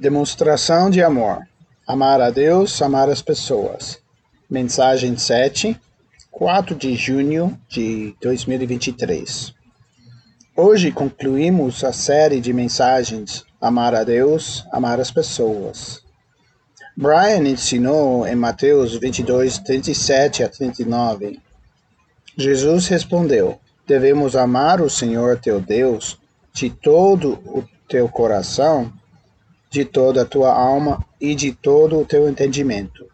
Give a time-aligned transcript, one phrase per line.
[0.00, 1.46] Demonstração de amor.
[1.86, 3.98] Amar a Deus, amar as pessoas.
[4.48, 5.78] Mensagem 7,
[6.30, 9.52] 4 de junho de 2023.
[10.56, 16.00] Hoje concluímos a série de mensagens Amar a Deus, amar as pessoas.
[16.96, 21.38] Brian ensinou em Mateus 22, 37 a 39.
[22.38, 26.18] Jesus respondeu: Devemos amar o Senhor teu Deus
[26.54, 28.90] de todo o teu coração
[29.70, 33.06] de toda a tua alma e de todo o teu entendimento.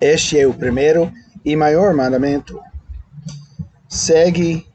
[0.00, 1.10] Este é o primeiro
[1.44, 2.60] e maior mandamento.
[3.88, 4.66] Segue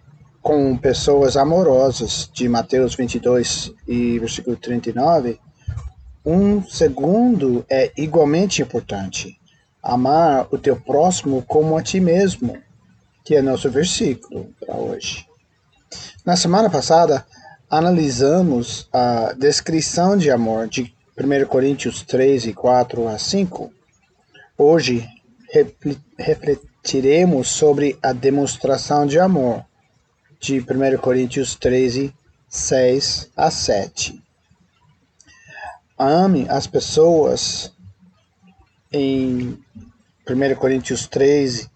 [0.41, 5.39] com pessoas amorosas, de Mateus 22 e versículo 39.
[6.25, 9.39] Um segundo é igualmente importante.
[9.83, 12.57] Amar o teu próximo como a ti mesmo,
[13.23, 15.25] que é nosso versículo para hoje.
[16.25, 17.25] Na semana passada,
[17.69, 23.73] analisamos a descrição de amor de 1 Coríntios 3 e 4 a 5.
[24.55, 25.09] Hoje
[26.15, 29.65] refletiremos sobre a demonstração de amor
[30.39, 32.13] de 1 Coríntios 13,
[32.47, 34.23] 6 a 7.
[35.97, 37.73] Ame as pessoas
[38.91, 39.57] em
[40.29, 41.67] 1 Coríntios 13,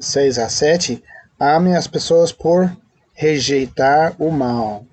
[0.00, 1.04] 6 a 7.
[1.38, 2.74] Ame as pessoas por
[3.12, 4.86] rejeitar o mal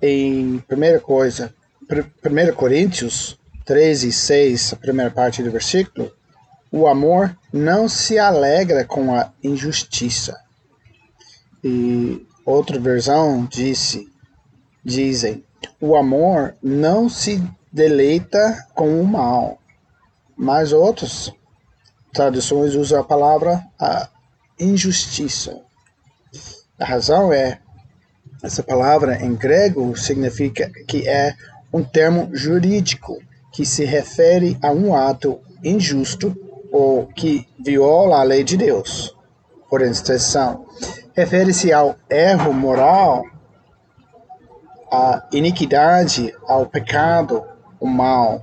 [0.00, 1.52] em primeira coisa,
[1.90, 6.12] 1 Coríntios 13, 6, a primeira parte do versículo,
[6.70, 10.38] o amor não se alegra com a injustiça.
[11.62, 14.08] E outra versão disse,
[14.84, 15.44] dizem,
[15.80, 19.58] o amor não se deleita com o mal.
[20.36, 21.32] Mas outras
[22.12, 24.08] traduções usam a palavra a
[24.58, 25.60] injustiça.
[26.78, 27.60] A razão é
[28.42, 31.34] essa palavra em grego significa que é
[31.74, 33.20] um termo jurídico
[33.52, 36.32] que se refere a um ato injusto
[36.70, 39.16] ou que viola a lei de Deus.
[39.68, 40.66] Por extensão,
[41.16, 43.24] refere-se ao erro moral,
[44.88, 47.42] à iniquidade, ao pecado,
[47.80, 48.40] o mal.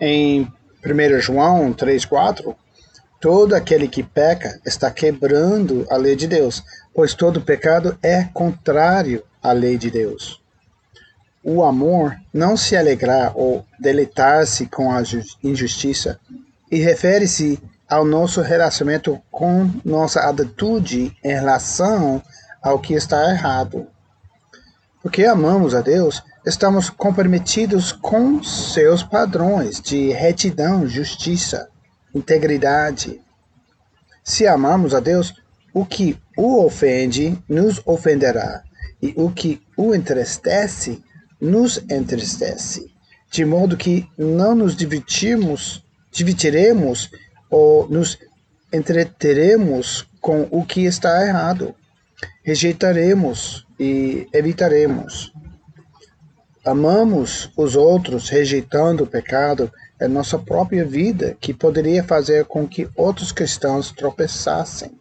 [0.00, 0.42] Em
[0.86, 2.54] 1 João 3,4,
[3.20, 6.62] todo aquele que peca está quebrando a lei de Deus,
[6.94, 10.40] pois todo pecado é contrário à lei de Deus.
[11.42, 15.02] O amor não se alegrar ou deleitar-se com a
[15.42, 16.18] injustiça
[16.70, 22.22] e refere-se ao nosso relacionamento com nossa atitude em relação
[22.62, 23.86] ao que está errado.
[25.02, 31.68] Porque amamos a Deus, estamos comprometidos com seus padrões de retidão, justiça,
[32.14, 33.20] integridade.
[34.22, 35.32] Se amamos a Deus,
[35.72, 38.62] o que o ofende nos ofenderá,
[39.00, 41.02] e o que o entristece
[41.40, 42.92] nos entristece,
[43.30, 47.10] de modo que não nos divertimos, dividiremos
[47.50, 48.18] ou nos
[48.72, 51.74] entreteremos com o que está errado.
[52.42, 55.32] Rejeitaremos e evitaremos.
[56.64, 59.70] Amamos os outros rejeitando o pecado
[60.00, 64.92] é nossa própria vida que poderia fazer com que outros cristãos tropeçassem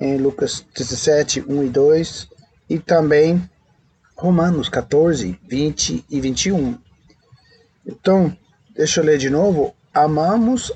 [0.00, 2.28] em Lucas 17, 1 e 2,
[2.70, 3.48] e também
[4.18, 6.76] Romanos 14, 20 e 21.
[7.86, 8.36] Então,
[8.74, 9.76] deixa eu ler de novo.
[9.94, 10.72] Amamos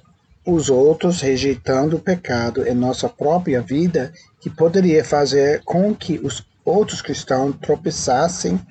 [0.47, 6.47] os outros rejeitando o pecado em nossa própria vida que poderia fazer com que os
[6.65, 8.65] outros cristãos tropeçassem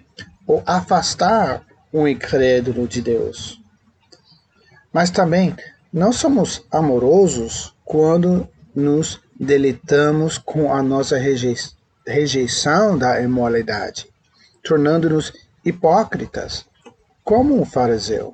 [0.47, 3.61] ou afastar um incrédulo de Deus.
[4.93, 5.53] Mas também
[5.91, 11.17] não somos amorosos quando nos deletamos com a nossa
[12.07, 14.10] rejeição da imoralidade,
[14.63, 15.33] tornando-nos
[15.63, 16.65] hipócritas,
[17.23, 18.33] como o fariseu,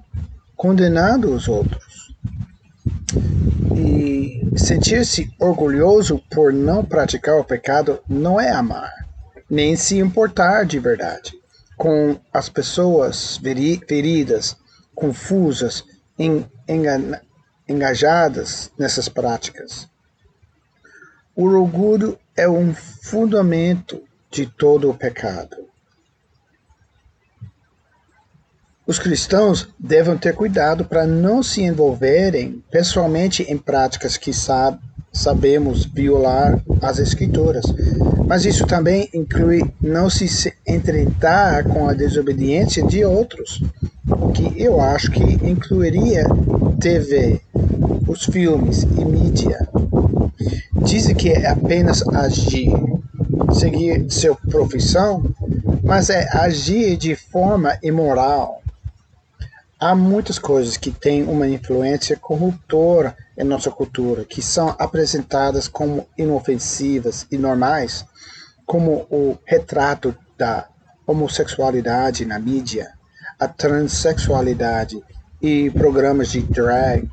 [0.56, 2.14] condenando os outros.
[3.76, 8.92] E sentir-se orgulhoso por não praticar o pecado não é amar,
[9.50, 11.38] nem se importar de verdade
[11.78, 13.38] com as pessoas
[13.88, 14.58] feridas,
[14.96, 15.86] confusas,
[17.70, 19.88] engajadas nessas práticas.
[21.36, 24.02] O orgulho é um fundamento
[24.32, 25.56] de todo o pecado.
[28.88, 34.80] Os cristãos devem ter cuidado para não se envolverem pessoalmente em práticas que sab
[35.12, 37.66] sabemos violar as escrituras.
[38.26, 43.62] Mas isso também inclui não se entretar com a desobediência de outros,
[44.10, 46.24] o que eu acho que incluiria
[46.80, 47.42] TV,
[48.08, 49.68] os filmes e mídia,
[50.84, 52.72] dizem que é apenas agir,
[53.54, 55.24] seguir sua profissão,
[55.84, 58.62] mas é agir de forma imoral.
[59.80, 66.08] Há muitas coisas que têm uma influência corruptora em nossa cultura, que são apresentadas como
[66.18, 68.04] inofensivas e normais,
[68.66, 70.68] como o retrato da
[71.06, 72.92] homossexualidade na mídia,
[73.40, 75.00] a transexualidade
[75.40, 77.08] e programas de drag,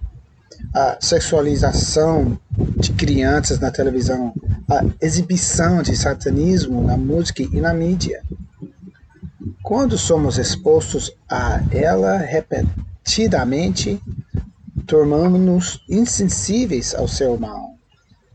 [0.75, 2.41] a sexualização
[2.79, 4.33] de crianças na televisão,
[4.71, 8.23] a exibição de satanismo na música e na mídia.
[9.65, 13.99] Quando somos expostos a ela repetidamente,
[14.87, 17.71] tornamos-nos insensíveis ao seu mal.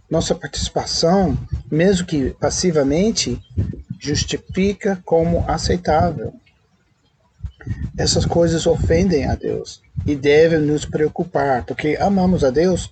[0.10, 1.38] Nossa participação,
[1.72, 3.40] mesmo que passivamente,
[4.00, 6.34] justifica como aceitável.
[7.96, 12.92] Essas coisas ofendem a Deus e devem nos preocupar, porque amamos a Deus,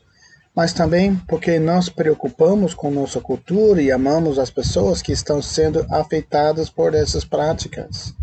[0.56, 5.88] mas também porque nós preocupamos com nossa cultura e amamos as pessoas que estão sendo
[5.90, 8.14] afetadas por essas práticas.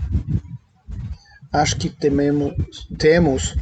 [1.54, 2.52] Acho que tememos,
[2.98, 3.54] temos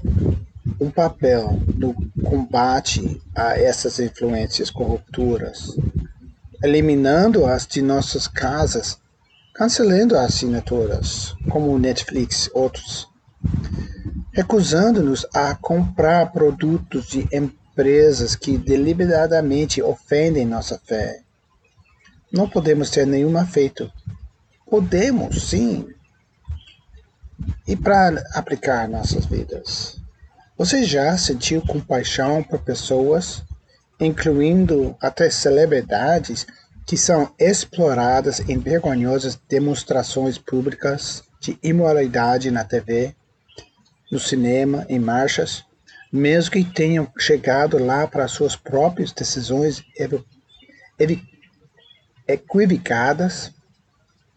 [0.80, 1.94] um papel no
[2.24, 5.76] combate a essas influências corruptoras,
[6.64, 8.98] eliminando-as de nossas casas,
[9.54, 13.06] cancelando as assinaturas, como Netflix e outros,
[14.32, 21.20] recusando-nos a comprar produtos de empresas que deliberadamente ofendem nossa fé.
[22.32, 23.92] Não podemos ter nenhum afeito.
[24.66, 25.92] Podemos, sim.
[27.66, 30.00] E para aplicar nossas vidas.
[30.58, 33.42] Você já sentiu compaixão por pessoas,
[33.98, 36.46] incluindo até celebridades,
[36.86, 43.14] que são exploradas em vergonhosas demonstrações públicas de imoralidade na TV,
[44.10, 45.64] no cinema, em marchas,
[46.12, 49.82] mesmo que tenham chegado lá para suas próprias decisões
[52.28, 53.52] equivocadas.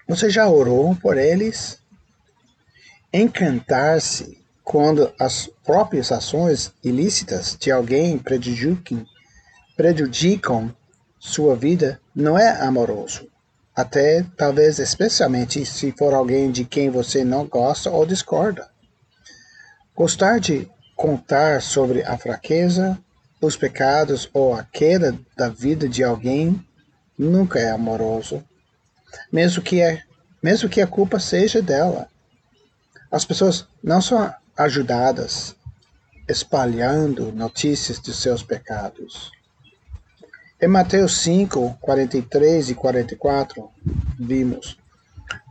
[0.08, 1.84] Você já orou por eles?
[3.18, 9.06] Encantar-se quando as próprias ações ilícitas de alguém prejudicam,
[9.78, 10.76] prejudicam
[11.18, 13.26] sua vida não é amoroso.
[13.74, 18.70] Até talvez especialmente se for alguém de quem você não gosta ou discorda.
[19.96, 23.00] Gostar de contar sobre a fraqueza,
[23.40, 26.62] os pecados ou a queda da vida de alguém
[27.18, 28.44] nunca é amoroso,
[29.32, 30.04] mesmo que, é,
[30.44, 32.10] mesmo que a culpa seja dela.
[33.12, 35.56] As pessoas não são ajudadas
[36.28, 39.32] espalhando notícias de seus pecados.
[40.62, 43.70] Em Mateus 5, 43 e 44,
[44.20, 44.78] vimos: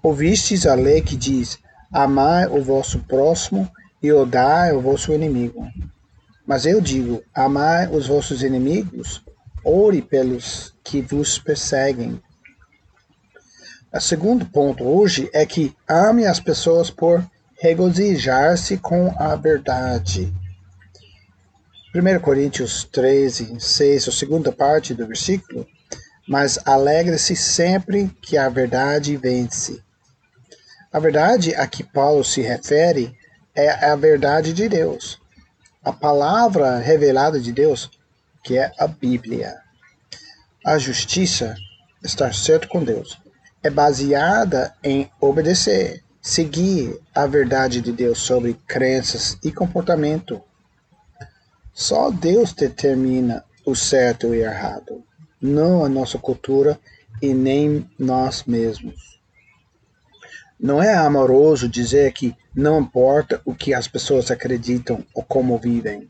[0.03, 1.59] Ouvistes a lei que diz:
[1.93, 3.71] Amai o vosso próximo
[4.03, 5.67] e odai o vosso inimigo.
[6.47, 9.23] Mas eu digo: amai os vossos inimigos,
[9.65, 12.21] ore pelos que vos perseguem.
[13.93, 17.25] O segundo ponto hoje é que ame as pessoas por
[17.65, 20.31] regozijar-se com a verdade.
[21.95, 25.67] 1 Coríntios 13, 6, a segunda parte do versículo,
[26.29, 29.83] mas alegre-se sempre que a verdade vence.
[30.93, 33.17] A verdade a que Paulo se refere
[33.55, 35.19] é a verdade de Deus.
[35.83, 37.91] A palavra revelada de Deus,
[38.43, 39.57] que é a Bíblia.
[40.67, 41.57] A justiça,
[42.05, 43.19] estar certo com Deus,
[43.63, 50.41] é baseada em obedecer, seguir a verdade de Deus sobre crenças e comportamento.
[51.71, 55.05] Só Deus determina o certo e errado,
[55.39, 56.81] não a nossa cultura
[57.21, 59.21] e nem nós mesmos.
[60.59, 66.09] Não é amoroso dizer que não importa o que as pessoas acreditam ou como vivem.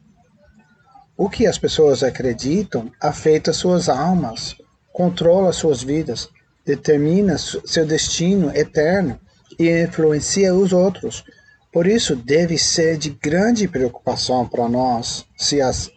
[1.16, 4.56] O que as pessoas acreditam afeta suas almas,
[4.92, 6.28] controla suas vidas,
[6.64, 9.18] determina seu destino eterno
[9.58, 11.24] e influencia os outros.
[11.72, 15.90] Por isso, deve ser de grande preocupação para nós se as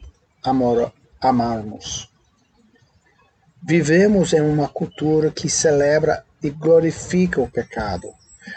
[0.44, 2.10] amor, amarmos.
[3.62, 8.08] Vivemos em uma cultura que celebra e glorifica o pecado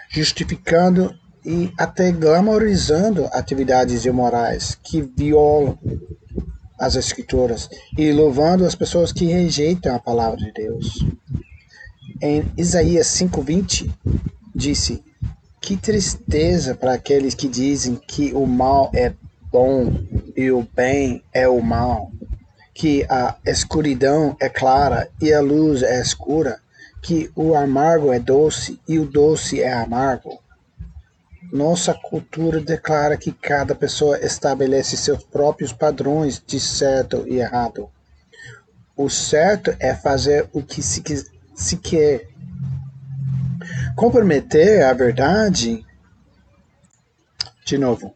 [0.08, 1.14] justificando
[1.44, 5.78] e até glamorizando atividades imorais que violam
[6.78, 11.04] as escrituras e louvando as pessoas que rejeitam a palavra de Deus.
[12.20, 13.90] Em Isaías 5:20
[14.60, 15.02] disse:
[15.60, 19.12] Que tristeza para aqueles que dizem que o mal é
[19.50, 19.92] bom
[20.36, 22.12] e o bem é o mal,
[22.72, 26.60] que a escuridão é clara e a luz é escura
[27.02, 30.38] que o amargo é doce e o doce é amargo.
[31.52, 37.88] Nossa cultura declara que cada pessoa estabelece seus próprios padrões de certo e errado.
[38.96, 41.02] O certo é fazer o que se,
[41.54, 42.28] se quer.
[44.00, 45.84] Comprometer a verdade.
[47.66, 48.14] De novo,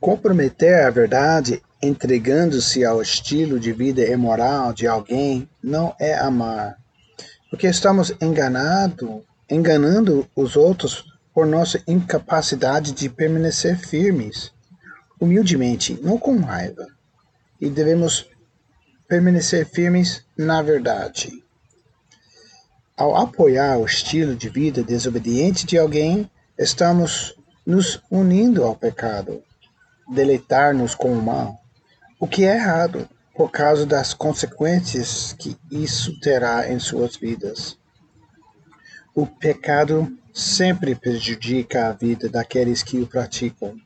[0.00, 6.78] Comprometer a verdade entregando-se ao estilo de vida imoral de alguém não é amar,
[7.50, 14.50] porque estamos enganado, enganando os outros por nossa incapacidade de permanecer firmes,
[15.20, 16.86] humildemente, não com raiva.
[17.60, 18.26] E devemos
[19.06, 21.44] permanecer firmes na verdade.
[22.96, 29.42] Ao apoiar o estilo de vida desobediente de alguém, estamos nos unindo ao pecado,
[30.10, 31.60] deleitar-nos com o mal,
[32.18, 37.78] o que é errado por causa das consequências que isso terá em suas vidas.
[39.14, 43.76] O pecado sempre prejudica a vida daqueles que o praticam.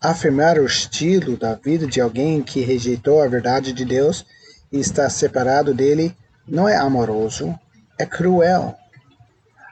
[0.00, 4.24] Afirmar o estilo da vida de alguém que rejeitou a verdade de Deus
[4.72, 6.16] e está separado dele
[6.48, 7.58] não é amoroso,
[7.98, 8.78] é cruel.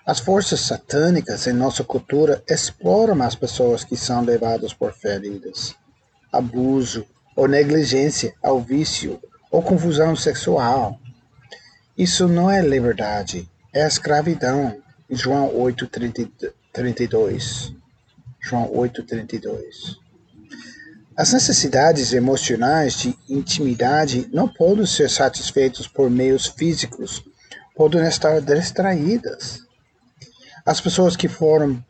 [0.05, 5.75] As forças satânicas em nossa cultura exploram as pessoas que são levadas por feridas,
[6.33, 10.99] abuso ou negligência ao vício ou confusão sexual.
[11.97, 14.83] Isso não é liberdade, é escravidão.
[15.09, 17.73] João 8:32.
[18.41, 19.97] João 8:32.
[21.17, 27.23] As necessidades emocionais de intimidade não podem ser satisfeitas por meios físicos
[27.83, 29.59] podem estar distraídas.
[30.65, 31.85] As pessoas que foram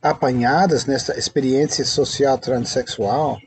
[0.00, 3.38] apanhadas nessa experiência social transexual,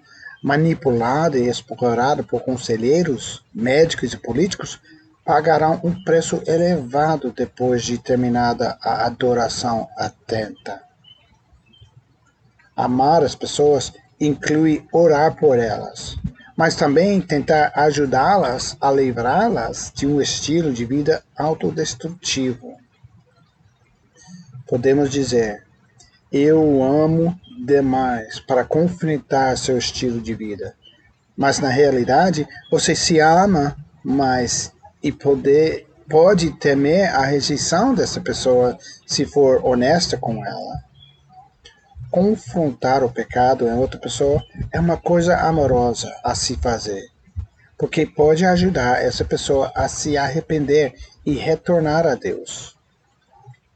[0.43, 4.79] manipulada e explorada por conselheiros, médicos e políticos,
[5.25, 10.83] pagarão um preço elevado depois de terminada a adoração atenta.
[12.75, 16.15] Amar as pessoas inclui orar por elas,
[16.55, 22.77] mas também tentar ajudá-las a livrá-las de um estilo de vida autodestrutivo.
[24.67, 25.63] Podemos dizer:
[26.31, 30.75] Eu amo demais para confrontar seu estilo de vida.
[31.35, 38.77] Mas na realidade, você se ama mais e poder, pode temer a rejeição dessa pessoa
[39.07, 40.92] se for honesta com ela
[42.13, 47.09] confrontar o pecado em outra pessoa é uma coisa amorosa a se fazer,
[47.75, 50.93] porque pode ajudar essa pessoa a se arrepender
[51.25, 52.77] e retornar a Deus.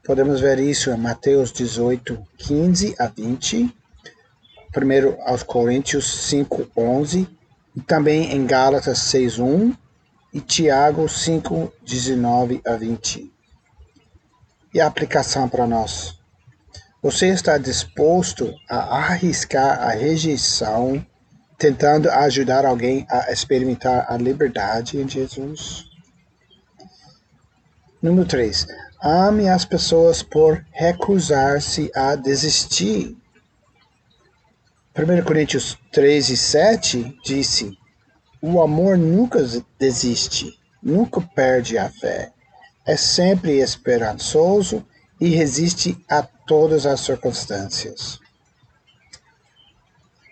[0.04, 3.74] Podemos ver isso em Mateus 18, 15 a 20,
[4.70, 7.28] primeiro aos Coríntios 5, 11,
[7.74, 9.74] e também em Gálatas 6, 1
[10.32, 13.32] e Tiago 5, 19 a 20.
[14.72, 16.17] E a aplicação para nós.
[17.00, 21.06] Você está disposto a arriscar a rejeição,
[21.56, 25.84] tentando ajudar alguém a experimentar a liberdade em Jesus?
[28.02, 28.66] Número 3.
[29.00, 33.16] Ame as pessoas por recusar-se a desistir.
[34.96, 37.78] 1 Coríntios 3 e 7 disse:
[38.42, 39.38] O amor nunca
[39.78, 42.32] desiste, nunca perde a fé,
[42.84, 44.84] é sempre esperançoso
[45.20, 48.20] e resiste a todas as circunstâncias.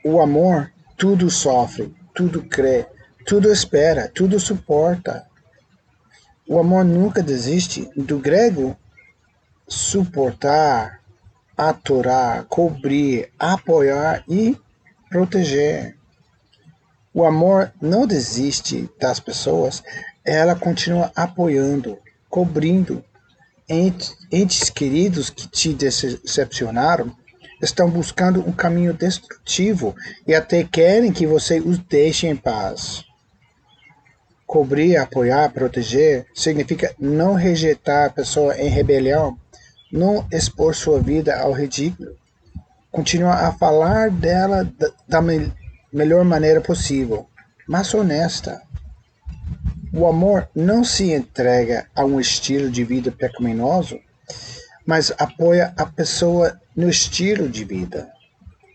[0.04, 2.86] O amor tudo sofre, tudo crê,
[3.26, 5.26] tudo espera, tudo suporta.
[6.48, 7.90] O amor nunca desiste.
[7.96, 8.76] Do grego,
[9.66, 11.00] suportar,
[11.56, 14.56] aturar, cobrir, apoiar e
[15.10, 15.96] proteger.
[17.12, 19.82] O amor não desiste das pessoas,
[20.24, 23.02] ela continua apoiando, cobrindo,
[23.68, 27.14] entes queridos que te decepcionaram
[27.60, 29.94] estão buscando um caminho destrutivo
[30.26, 33.04] e até querem que você os deixe em paz.
[34.46, 39.36] Cobrir, apoiar, proteger significa não rejeitar a pessoa em rebelião,
[39.90, 42.14] não expor sua vida ao ridículo.
[42.92, 44.70] Continuar a falar dela
[45.08, 45.20] da
[45.92, 47.26] melhor maneira possível,
[47.66, 48.62] mas honesta.
[49.98, 53.98] O amor não se entrega a um estilo de vida pecaminoso,
[54.86, 58.06] mas apoia a pessoa no estilo de vida.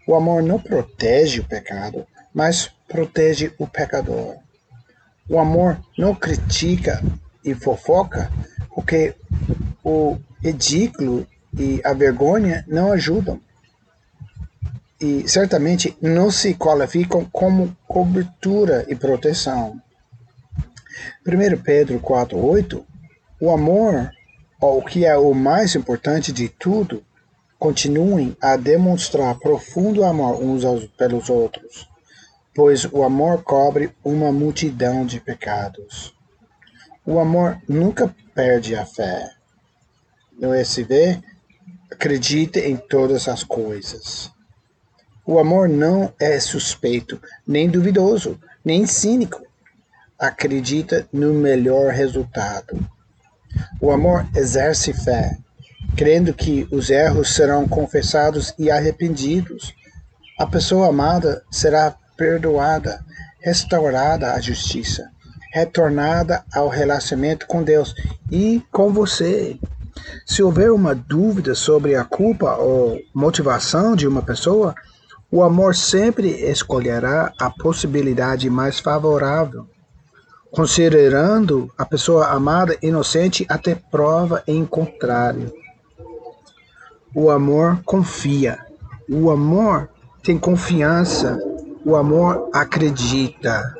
[0.07, 4.37] O amor não protege o pecado, mas protege o pecador.
[5.29, 6.99] O amor não critica
[7.45, 8.31] e fofoca,
[8.73, 9.13] porque
[9.83, 13.39] o ridículo e a vergonha não ajudam.
[14.99, 19.79] E certamente não se qualificam como cobertura e proteção.
[21.25, 22.83] 1 Pedro 4,8
[23.39, 24.11] O amor,
[24.59, 27.03] o que é o mais importante de tudo,
[27.59, 30.63] continuem a demonstrar profundo amor uns
[30.97, 31.87] pelos outros,
[32.55, 36.13] pois o amor cobre uma multidão de pecados.
[37.05, 39.29] O amor nunca perde a fé.
[40.39, 41.21] No SV,
[41.91, 44.31] acredite em todas as coisas.
[45.25, 49.41] O amor não é suspeito, nem duvidoso, nem cínico.
[50.21, 52.79] Acredita no melhor resultado.
[53.81, 55.35] O amor exerce fé,
[55.97, 59.73] crendo que os erros serão confessados e arrependidos.
[60.37, 63.03] A pessoa amada será perdoada,
[63.39, 65.09] restaurada à justiça,
[65.51, 67.95] retornada ao relacionamento com Deus
[68.29, 69.57] e com você.
[70.27, 74.75] Se houver uma dúvida sobre a culpa ou motivação de uma pessoa,
[75.31, 79.65] o amor sempre escolherá a possibilidade mais favorável,
[80.51, 85.53] considerando a pessoa amada inocente até prova em contrário.
[87.15, 88.59] O amor confia.
[89.09, 89.89] O amor
[90.21, 91.39] tem confiança.
[91.85, 93.75] O amor acredita.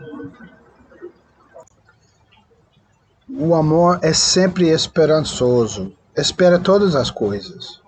[3.34, 7.80] O amor é sempre esperançoso, espera todas as coisas.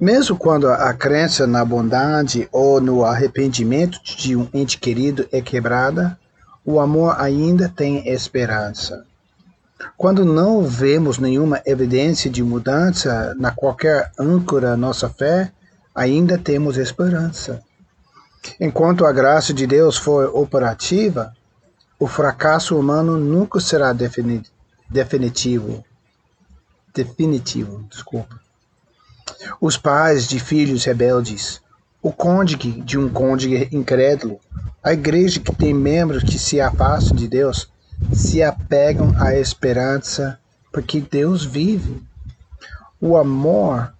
[0.00, 6.18] Mesmo quando a crença na bondade ou no arrependimento de um ente querido é quebrada,
[6.64, 9.04] o amor ainda tem esperança.
[9.96, 15.52] Quando não vemos nenhuma evidência de mudança na qualquer âncora nossa fé,
[15.94, 17.62] ainda temos esperança.
[18.58, 21.34] Enquanto a graça de Deus for operativa,
[21.98, 25.84] o fracasso humano nunca será definitivo.
[26.94, 28.40] Definitivo, desculpa.
[29.60, 31.62] Os pais de filhos rebeldes,
[32.02, 34.40] o cônjuge de um cônjuge incrédulo,
[34.82, 37.70] a igreja que tem membros que se afastam de Deus,
[38.12, 40.38] se apegam à esperança,
[40.72, 42.02] porque Deus vive.
[42.98, 43.92] O amor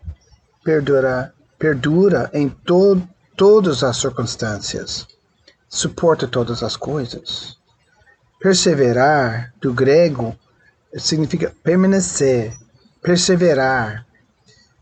[0.65, 3.03] perdura, perdura em to,
[3.37, 5.07] todas as circunstâncias,
[5.69, 7.59] suporta todas as coisas.
[8.41, 10.35] Perseverar, do grego,
[10.97, 12.55] significa permanecer,
[13.03, 14.07] perseverar.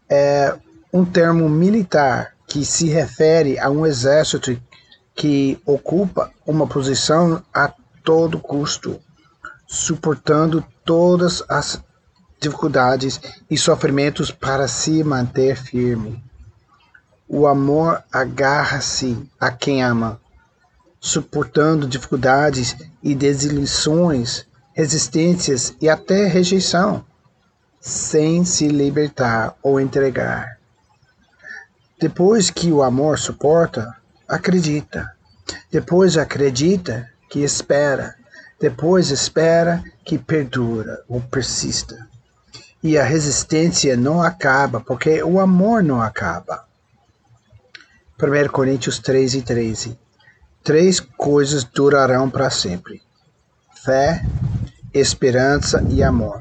[0.08, 0.56] É
[0.92, 4.60] um termo militar que se refere a um exército
[5.14, 9.00] que ocupa uma posição a todo custo
[9.68, 11.80] suportando todas as
[12.40, 16.24] dificuldades e sofrimentos para se manter firme.
[17.28, 20.18] O amor agarra-se a quem ama,
[20.98, 27.04] suportando dificuldades e desilusões, resistências e até rejeição,
[27.78, 30.57] sem se libertar ou entregar.
[32.00, 33.94] Depois que o amor suporta,
[34.28, 35.12] acredita.
[35.70, 38.18] Depois acredita que espera
[38.60, 42.08] depois espera que perdura ou persista.
[42.82, 46.64] E a resistência não acaba, porque o amor não acaba.
[48.20, 49.98] 1 Coríntios 13, 13.
[50.64, 53.00] Três coisas durarão para sempre:
[53.84, 54.24] fé,
[54.92, 56.40] esperança e amor.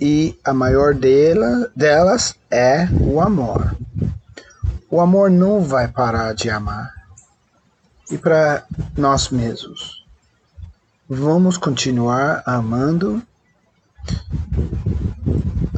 [0.00, 3.76] E a maior dela, delas é o amor.
[4.92, 6.92] O amor não vai parar de amar.
[8.10, 8.62] E para
[8.96, 10.02] nós mesmos
[11.08, 13.22] Vamos continuar amando.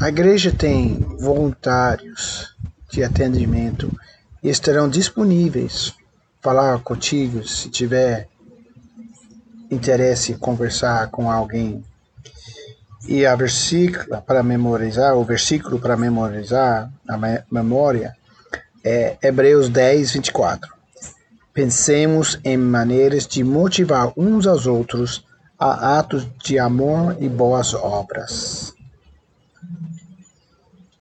[0.00, 2.54] A igreja tem voluntários
[2.90, 3.90] de atendimento
[4.42, 5.94] e estarão disponíveis
[6.40, 8.28] falar contigo se tiver
[9.70, 11.84] interesse em conversar com alguém.
[13.08, 17.16] E a versícula para memorizar, o versículo para memorizar na
[17.50, 18.14] memória
[18.84, 20.70] é Hebreus 10, 24.
[21.54, 25.24] Pensemos em maneiras de motivar uns aos outros
[25.58, 28.73] a atos de amor e boas obras.